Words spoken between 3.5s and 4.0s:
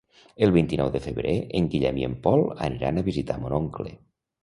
oncle.